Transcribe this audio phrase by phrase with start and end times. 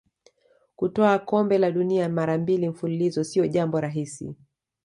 [0.75, 4.35] kutwaa kombe la dunia mara mbili mfululizo sio jambo rahisi